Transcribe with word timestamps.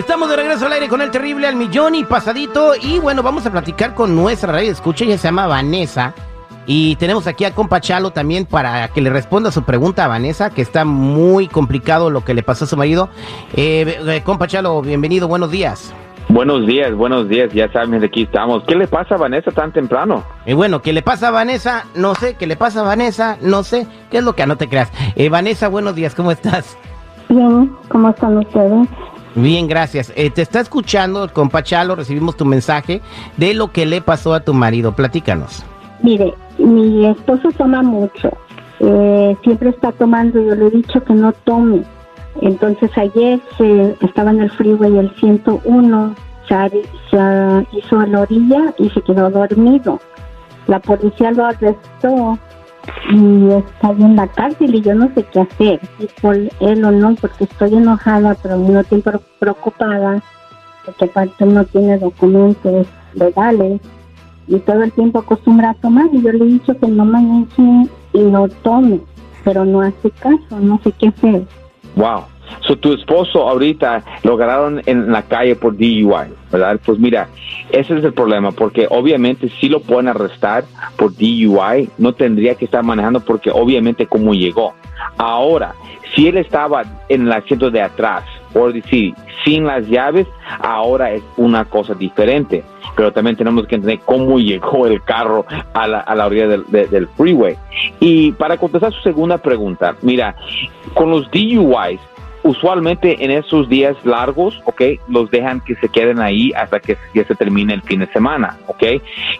Estamos 0.00 0.30
de 0.30 0.36
regreso 0.36 0.64
al 0.64 0.72
aire 0.72 0.88
con 0.88 1.02
el 1.02 1.10
terrible 1.10 1.46
al 1.46 1.56
millón 1.56 1.94
y 1.94 2.04
pasadito. 2.04 2.72
Y 2.74 2.98
bueno, 2.98 3.22
vamos 3.22 3.44
a 3.44 3.52
platicar 3.52 3.94
con 3.94 4.16
nuestra 4.16 4.50
radio 4.50 4.72
escucha. 4.72 5.04
Ella 5.04 5.18
se 5.18 5.28
llama 5.28 5.46
Vanessa. 5.46 6.14
Y 6.64 6.96
tenemos 6.96 7.26
aquí 7.26 7.44
a 7.44 7.54
compa 7.54 7.82
Chalo 7.82 8.10
también 8.10 8.46
para 8.46 8.88
que 8.88 9.02
le 9.02 9.10
responda 9.10 9.52
su 9.52 9.62
pregunta 9.62 10.06
a 10.06 10.08
Vanessa, 10.08 10.48
que 10.48 10.62
está 10.62 10.86
muy 10.86 11.48
complicado 11.48 12.08
lo 12.08 12.24
que 12.24 12.32
le 12.32 12.42
pasó 12.42 12.64
a 12.64 12.68
su 12.68 12.78
marido. 12.78 13.10
Eh, 13.54 14.00
eh, 14.06 14.22
compa 14.24 14.46
Chalo, 14.46 14.80
bienvenido, 14.80 15.28
buenos 15.28 15.50
días. 15.50 15.92
Buenos 16.30 16.66
días, 16.66 16.94
buenos 16.94 17.28
días, 17.28 17.52
ya 17.52 17.70
saben, 17.70 18.00
de 18.00 18.06
aquí 18.06 18.22
estamos. 18.22 18.64
¿Qué 18.66 18.76
le 18.76 18.88
pasa 18.88 19.16
a 19.16 19.18
Vanessa 19.18 19.50
tan 19.50 19.70
temprano? 19.70 20.24
Y 20.46 20.54
bueno, 20.54 20.80
¿qué 20.80 20.94
le 20.94 21.02
pasa 21.02 21.28
a 21.28 21.30
Vanessa? 21.30 21.84
No 21.94 22.14
sé, 22.14 22.36
¿qué 22.36 22.46
le 22.46 22.56
pasa 22.56 22.80
a 22.80 22.84
Vanessa? 22.84 23.36
No 23.42 23.64
sé, 23.64 23.86
¿qué 24.10 24.18
es 24.18 24.24
lo 24.24 24.34
que 24.34 24.46
no 24.46 24.56
te 24.56 24.66
creas? 24.66 24.90
Eh, 25.14 25.28
Vanessa, 25.28 25.68
buenos 25.68 25.94
días, 25.94 26.14
¿cómo 26.14 26.32
estás? 26.32 26.78
Bien, 27.28 27.70
¿cómo 27.90 28.08
están 28.08 28.38
ustedes? 28.38 28.88
Bien, 29.34 29.68
gracias. 29.68 30.12
Eh, 30.16 30.30
te 30.30 30.42
está 30.42 30.60
escuchando 30.60 31.28
compa 31.32 31.62
Chalo, 31.62 31.94
recibimos 31.94 32.36
tu 32.36 32.44
mensaje 32.44 33.00
de 33.36 33.54
lo 33.54 33.70
que 33.72 33.86
le 33.86 34.00
pasó 34.00 34.34
a 34.34 34.40
tu 34.40 34.54
marido. 34.54 34.94
Platícanos. 34.94 35.64
Mire, 36.02 36.34
mi 36.58 37.06
esposo 37.06 37.50
toma 37.56 37.82
mucho. 37.82 38.30
Eh, 38.80 39.36
siempre 39.42 39.70
está 39.70 39.92
tomando. 39.92 40.42
Yo 40.42 40.54
le 40.54 40.66
he 40.66 40.70
dicho 40.70 41.02
que 41.04 41.14
no 41.14 41.32
tome. 41.44 41.82
Entonces 42.42 42.90
ayer 42.96 43.40
se, 43.58 43.96
estaba 44.00 44.30
en 44.30 44.40
el 44.40 44.50
freeway 44.50 44.98
el 44.98 45.14
101, 45.16 46.14
se, 46.48 46.70
se 47.10 47.76
hizo 47.76 48.00
a 48.00 48.06
la 48.06 48.20
orilla 48.20 48.74
y 48.78 48.88
se 48.90 49.02
quedó 49.02 49.30
dormido. 49.30 50.00
La 50.66 50.78
policía 50.78 51.32
lo 51.32 51.46
arrestó 51.46 52.38
y 53.10 53.48
está 53.52 53.90
en 53.90 54.16
la 54.16 54.26
cárcel 54.28 54.74
y 54.74 54.80
yo 54.80 54.94
no 54.94 55.12
sé 55.14 55.24
qué 55.32 55.40
hacer, 55.40 55.80
si 55.98 56.06
por 56.20 56.36
él 56.36 56.84
o 56.84 56.90
no, 56.90 57.14
porque 57.16 57.44
estoy 57.44 57.74
enojada, 57.74 58.36
pero 58.42 58.54
al 58.54 58.60
mismo 58.60 58.82
preocupada, 59.38 60.22
porque 60.84 61.04
aparte 61.04 61.44
no 61.46 61.64
tiene 61.64 61.98
documentos 61.98 62.86
legales 63.14 63.80
y 64.46 64.58
todo 64.60 64.82
el 64.82 64.92
tiempo 64.92 65.20
acostumbra 65.20 65.70
a 65.70 65.74
tomar 65.74 66.06
y 66.12 66.22
yo 66.22 66.32
le 66.32 66.44
he 66.44 66.48
dicho 66.48 66.76
que 66.78 66.88
no 66.88 67.04
maneje 67.04 67.88
y 68.12 68.18
no 68.18 68.48
tome, 68.48 69.00
pero 69.44 69.64
no 69.64 69.80
hace 69.80 70.10
caso, 70.10 70.58
no 70.60 70.80
sé 70.82 70.92
qué 70.92 71.08
hacer. 71.08 71.46
Wow. 71.96 72.24
So, 72.60 72.76
tu 72.76 72.92
esposo 72.92 73.48
ahorita 73.48 74.04
lo 74.22 74.34
agarraron 74.34 74.82
en 74.86 75.10
la 75.10 75.22
calle 75.22 75.56
por 75.56 75.76
DUI, 75.76 76.32
¿verdad? 76.50 76.80
Pues 76.84 76.98
mira, 76.98 77.28
ese 77.70 77.98
es 77.98 78.04
el 78.04 78.12
problema, 78.12 78.52
porque 78.52 78.86
obviamente 78.90 79.48
si 79.60 79.68
lo 79.68 79.80
pueden 79.80 80.08
arrestar 80.08 80.64
por 80.96 81.12
DUI, 81.14 81.88
no 81.98 82.12
tendría 82.12 82.54
que 82.54 82.64
estar 82.66 82.82
manejando 82.82 83.20
porque 83.20 83.50
obviamente 83.50 84.06
cómo 84.06 84.34
llegó. 84.34 84.74
Ahora, 85.16 85.74
si 86.14 86.28
él 86.28 86.36
estaba 86.38 86.82
en 87.08 87.22
el 87.22 87.32
asiento 87.32 87.70
de 87.70 87.82
atrás, 87.82 88.24
por 88.52 88.72
decir, 88.72 89.14
sin 89.44 89.64
las 89.64 89.86
llaves, 89.88 90.26
ahora 90.60 91.12
es 91.12 91.22
una 91.36 91.64
cosa 91.64 91.94
diferente. 91.94 92.64
Pero 92.96 93.12
también 93.12 93.36
tenemos 93.36 93.66
que 93.66 93.76
entender 93.76 94.00
cómo 94.04 94.38
llegó 94.38 94.86
el 94.86 95.02
carro 95.02 95.46
a 95.72 95.86
la, 95.86 96.00
a 96.00 96.14
la 96.14 96.26
orilla 96.26 96.48
del, 96.48 96.64
del 96.68 97.08
freeway. 97.08 97.56
Y 98.00 98.32
para 98.32 98.56
contestar 98.56 98.92
su 98.92 99.00
segunda 99.02 99.38
pregunta, 99.38 99.94
mira, 100.02 100.34
con 100.94 101.10
los 101.10 101.30
DUIs, 101.30 102.00
usualmente 102.42 103.24
en 103.24 103.30
esos 103.30 103.68
días 103.68 103.96
largos, 104.04 104.60
¿ok? 104.64 104.82
Los 105.08 105.30
dejan 105.30 105.60
que 105.60 105.74
se 105.76 105.88
queden 105.88 106.20
ahí 106.20 106.52
hasta 106.56 106.80
que 106.80 106.96
ya 107.14 107.24
se 107.24 107.34
termine 107.34 107.74
el 107.74 107.82
fin 107.82 108.00
de 108.00 108.06
semana, 108.12 108.58
¿ok? 108.66 108.84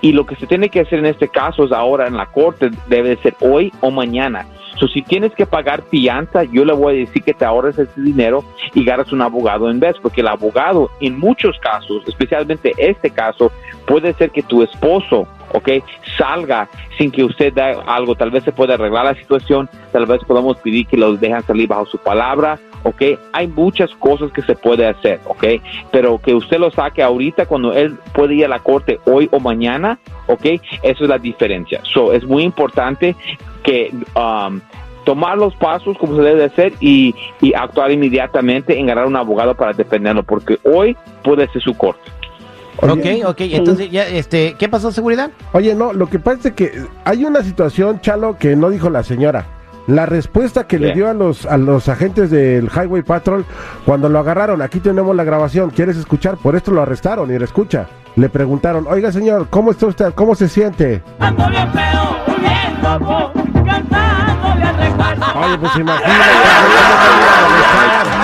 Y 0.00 0.12
lo 0.12 0.26
que 0.26 0.36
se 0.36 0.46
tiene 0.46 0.68
que 0.68 0.80
hacer 0.80 0.98
en 0.98 1.06
este 1.06 1.28
caso 1.28 1.64
es 1.64 1.72
ahora 1.72 2.06
en 2.06 2.16
la 2.16 2.26
corte, 2.26 2.70
debe 2.88 3.16
ser 3.18 3.34
hoy 3.40 3.72
o 3.80 3.90
mañana. 3.90 4.46
So, 4.78 4.88
si 4.88 5.00
tienes 5.00 5.34
que 5.34 5.46
pagar 5.46 5.82
fianza, 5.90 6.44
yo 6.44 6.64
le 6.64 6.74
voy 6.74 6.94
a 6.94 6.98
decir 6.98 7.22
que 7.22 7.32
te 7.32 7.46
ahorres 7.46 7.78
ese 7.78 8.00
dinero 8.00 8.44
y 8.74 8.84
ganas 8.84 9.10
un 9.10 9.22
abogado 9.22 9.70
en 9.70 9.80
vez, 9.80 9.96
porque 10.02 10.20
el 10.20 10.28
abogado, 10.28 10.90
en 11.00 11.18
muchos 11.18 11.58
casos, 11.60 12.02
especialmente 12.06 12.74
este 12.76 13.08
caso, 13.10 13.50
puede 13.86 14.12
ser 14.14 14.30
que 14.30 14.42
tu 14.42 14.62
esposo 14.62 15.26
¿ok? 15.52 15.68
Salga 16.16 16.68
sin 16.98 17.10
que 17.10 17.24
usted 17.24 17.52
dé 17.52 17.76
algo, 17.86 18.14
tal 18.14 18.30
vez 18.30 18.44
se 18.44 18.52
pueda 18.52 18.74
arreglar 18.74 19.04
la 19.04 19.14
situación, 19.14 19.68
tal 19.92 20.06
vez 20.06 20.22
podamos 20.24 20.56
pedir 20.58 20.86
que 20.86 20.96
los 20.96 21.20
dejen 21.20 21.42
salir 21.42 21.68
bajo 21.68 21.86
su 21.86 21.98
palabra, 21.98 22.58
¿ok? 22.82 23.02
Hay 23.32 23.48
muchas 23.48 23.90
cosas 23.96 24.32
que 24.32 24.42
se 24.42 24.54
puede 24.54 24.86
hacer, 24.86 25.20
¿ok? 25.26 25.44
Pero 25.90 26.18
que 26.18 26.34
usted 26.34 26.58
lo 26.58 26.70
saque 26.70 27.02
ahorita 27.02 27.46
cuando 27.46 27.72
él 27.72 27.96
puede 28.14 28.34
ir 28.34 28.44
a 28.44 28.48
la 28.48 28.60
corte 28.60 29.00
hoy 29.04 29.28
o 29.32 29.40
mañana, 29.40 29.98
¿ok? 30.26 30.46
Eso 30.82 31.04
es 31.04 31.08
la 31.08 31.18
diferencia. 31.18 31.80
So, 31.92 32.12
es 32.12 32.24
muy 32.24 32.42
importante 32.42 33.14
que... 33.62 33.92
Um, 34.14 34.60
tomar 35.04 35.38
los 35.38 35.54
pasos 35.54 35.96
como 35.98 36.16
se 36.16 36.22
debe 36.22 36.44
hacer 36.44 36.72
y, 36.80 37.14
y 37.40 37.54
actuar 37.54 37.92
inmediatamente 37.92 38.76
en 38.76 38.86
ganar 38.86 39.06
un 39.06 39.14
abogado 39.14 39.54
para 39.54 39.72
defenderlo, 39.72 40.24
porque 40.24 40.58
hoy 40.64 40.96
puede 41.22 41.46
ser 41.52 41.62
su 41.62 41.74
corte. 41.76 42.10
Ok, 42.78 43.06
ok, 43.26 43.40
entonces 43.40 43.90
ya, 43.90 44.06
este, 44.06 44.54
¿qué 44.58 44.68
pasó 44.68 44.92
seguridad? 44.92 45.30
Oye, 45.52 45.74
no, 45.74 45.92
lo 45.92 46.08
que 46.08 46.18
pasa 46.18 46.48
es 46.48 46.54
que 46.54 46.84
hay 47.04 47.24
una 47.24 47.42
situación, 47.42 48.00
Chalo, 48.00 48.36
que 48.38 48.56
no 48.56 48.70
dijo 48.70 48.90
la 48.90 49.02
señora. 49.02 49.46
La 49.86 50.04
respuesta 50.04 50.66
que 50.66 50.80
le 50.80 50.94
dio 50.94 51.08
a 51.08 51.14
los 51.14 51.46
a 51.46 51.56
los 51.56 51.88
agentes 51.88 52.28
del 52.28 52.68
Highway 52.68 53.02
Patrol 53.02 53.44
cuando 53.84 54.08
lo 54.08 54.18
agarraron, 54.18 54.60
aquí 54.60 54.80
tenemos 54.80 55.14
la 55.14 55.22
grabación, 55.22 55.70
¿quieres 55.70 55.96
escuchar? 55.96 56.36
Por 56.38 56.56
esto 56.56 56.72
lo 56.72 56.82
arrestaron 56.82 57.32
y 57.32 57.38
le 57.38 57.44
escucha. 57.44 57.86
Le 58.16 58.28
preguntaron, 58.28 58.86
oiga 58.88 59.12
señor, 59.12 59.46
¿cómo 59.48 59.70
está 59.70 59.86
usted? 59.86 60.12
¿Cómo 60.14 60.34
se 60.34 60.48
siente? 60.48 61.02
Ando 61.20 61.48
bien 61.48 61.70
feo, 61.72 62.16
huyendo, 62.26 62.88
al 62.88 62.98
recuerdo. 62.98 64.35
Oye, 65.14 65.58
pues 65.58 65.76
imagínate. 65.76 66.20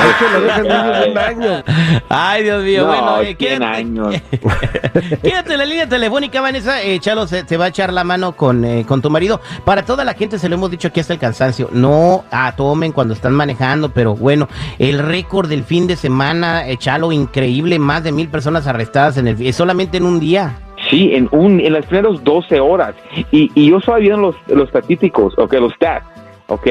Es 0.03 0.17
que 0.17 0.29
lo 0.33 0.41
dejan 0.41 0.63
niños 0.65 0.99
de 0.99 1.11
un 1.11 1.19
año. 1.19 1.65
Ay, 2.09 2.43
Dios 2.43 2.65
mío, 2.65 2.83
No, 2.83 2.87
bueno, 2.89 3.21
eh, 3.21 3.25
100 3.25 3.37
quédate, 3.37 3.65
años. 3.65 4.15
quédate 5.23 5.53
en 5.53 5.59
la 5.59 5.65
línea 5.65 5.89
telefónica, 5.89 6.41
Vanessa. 6.41 6.83
Eh, 6.83 6.99
Chalo 7.01 7.27
se, 7.27 7.47
se 7.47 7.57
va 7.57 7.67
a 7.67 7.69
echar 7.69 7.93
la 7.93 8.03
mano 8.05 8.33
con, 8.33 8.65
eh, 8.65 8.85
con 8.87 9.01
tu 9.01 9.11
marido. 9.11 9.41
Para 9.65 9.85
toda 9.85 10.05
la 10.05 10.15
gente 10.15 10.39
se 10.39 10.49
lo 10.49 10.57
hemos 10.57 10.71
dicho 10.71 10.89
aquí 10.89 11.01
hasta 11.01 11.13
el 11.13 11.19
cansancio. 11.21 11.69
No 11.73 12.25
ah, 12.31 12.53
tomen 12.57 12.93
cuando 12.93 13.15
están 13.15 13.35
manejando, 13.35 13.91
pero 13.91 14.15
bueno, 14.15 14.49
el 14.79 14.99
récord 14.99 15.49
del 15.49 15.65
fin 15.65 15.87
de 15.87 15.97
semana, 15.97 16.67
eh, 16.69 16.77
Chalo, 16.77 17.13
increíble. 17.13 17.79
Más 17.79 18.03
de 18.03 18.13
mil 18.13 18.29
personas 18.29 18.67
arrestadas 18.67 19.17
en 19.19 19.29
el, 19.29 19.41
eh, 19.47 19.53
solamente 19.53 19.99
en 19.99 20.05
un 20.05 20.19
día. 20.21 20.59
Sí, 20.91 21.11
en 21.15 21.29
un 21.31 21.61
en 21.61 21.73
las 21.75 21.87
primeras 21.87 22.23
12 22.25 22.59
horas. 22.59 22.95
Y, 23.31 23.51
y 23.55 23.71
yo 23.71 23.79
estaba 23.79 23.99
viendo 23.99 24.19
los, 24.33 24.37
los 24.49 24.67
estadísticos, 24.67 25.33
ok, 25.39 25.53
los 25.55 25.73
stats, 25.75 26.05
ok, 26.49 26.67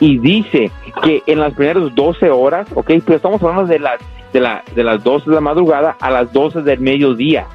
y 0.00 0.18
dice 0.18 0.70
que 1.02 1.22
en 1.26 1.40
las 1.40 1.54
primeras 1.54 1.94
12 1.94 2.30
horas, 2.30 2.66
ok, 2.74 2.90
pero 3.04 3.16
estamos 3.16 3.42
hablando 3.42 3.66
de 3.66 3.78
las, 3.78 4.00
de, 4.32 4.40
la, 4.40 4.62
de 4.74 4.84
las 4.84 5.02
12 5.02 5.30
de 5.30 5.34
la 5.34 5.40
madrugada 5.40 5.96
a 6.00 6.10
las 6.10 6.32
12 6.32 6.62
del 6.62 6.80
mediodía. 6.80 7.46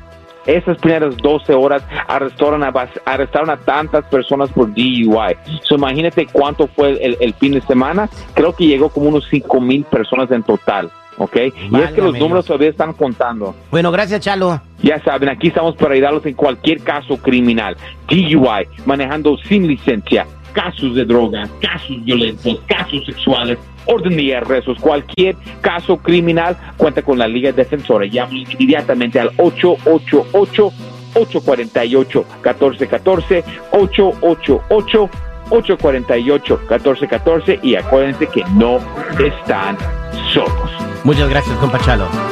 Esas 0.46 0.78
primeras 0.80 1.16
12 1.18 1.54
horas 1.54 1.84
arrestaron 2.08 2.64
a, 2.64 2.74
arrestaron 3.06 3.50
a 3.52 3.58
tantas 3.58 4.06
personas 4.06 4.50
por 4.50 4.74
DUI. 4.74 5.36
So, 5.62 5.76
imagínate 5.76 6.26
cuánto 6.32 6.68
fue 6.68 6.98
el, 7.04 7.16
el 7.20 7.34
fin 7.36 7.54
de 7.54 7.62
semana. 7.62 8.10
Creo 8.34 8.56
que 8.56 8.66
llegó 8.66 8.90
como 8.90 9.10
unos 9.10 9.28
5 9.30 9.62
mil 9.62 9.84
personas 9.84 10.32
en 10.32 10.42
total. 10.42 10.90
¿Ok? 11.18 11.36
y 11.36 11.42
es 11.42 11.52
que 11.52 11.76
los 11.78 11.94
Válgame 11.94 12.20
números 12.20 12.46
todavía 12.46 12.70
están 12.70 12.94
contando. 12.94 13.54
Bueno, 13.70 13.92
gracias, 13.92 14.22
Chalo. 14.22 14.60
Ya 14.82 15.00
saben, 15.04 15.30
aquí 15.30 15.50
estamos 15.50 15.76
para 15.76 15.94
ayudarlos 15.94 16.26
en 16.26 16.34
cualquier 16.34 16.82
caso 16.82 17.18
criminal, 17.18 17.78
DUI, 18.08 18.68
manejando 18.86 19.38
sin 19.38 19.68
licencia, 19.68 20.26
casos 20.54 20.96
de 20.96 21.06
droga, 21.06 21.50
casos 21.62 22.04
violentos, 22.04 22.60
casos 22.68 23.06
sexuales, 23.06 23.58
orden 23.86 24.16
de 24.16 24.36
arrestos, 24.36 24.78
cualquier 24.80 25.36
caso 25.62 25.98
criminal, 25.98 26.58
cuenta 26.78 27.02
con 27.02 27.18
la 27.18 27.28
Liga 27.28 27.52
Defensora. 27.52 28.06
Llama 28.06 28.34
inmediatamente 28.34 29.20
al 29.20 29.32
888 29.38 30.74
848 31.14 32.26
1414 32.44 33.44
888 33.72 35.10
848 35.50 36.60
1414 36.70 37.60
y 37.62 37.76
acuérdense 37.76 38.28
que 38.28 38.44
no 38.56 38.78
están 39.20 39.78
solos. 40.34 40.72
Muchas 41.04 41.30
gracias, 41.30 41.58
compa 41.58 41.80
Chalo. 41.80 42.31